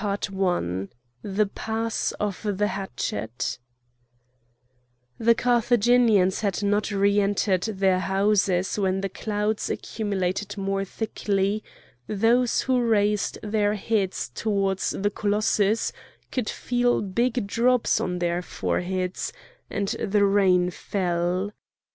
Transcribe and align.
CHAPTER 0.01 0.31
XIV 0.31 0.89
THE 1.21 1.45
PASS 1.45 2.11
OF 2.13 2.57
THE 2.57 2.69
HATCHET 2.69 3.59
The 5.19 5.35
Carthaginians 5.35 6.39
had 6.41 6.63
not 6.63 6.89
re 6.89 7.19
entered 7.19 7.61
their 7.65 7.99
houses 7.99 8.79
when 8.79 9.01
the 9.01 9.09
clouds 9.09 9.69
accumulated 9.69 10.57
more 10.57 10.83
thickly; 10.83 11.63
those 12.07 12.61
who 12.61 12.81
raised 12.81 13.37
their 13.43 13.75
heads 13.75 14.29
towards 14.33 14.89
the 14.89 15.11
colossus 15.11 15.91
could 16.31 16.49
feel 16.49 17.03
big 17.03 17.45
drops 17.45 18.01
on 18.01 18.17
their 18.17 18.41
foreheads, 18.41 19.31
and 19.69 19.89
the 19.99 20.25
rain 20.25 20.71
fell. 20.71 21.51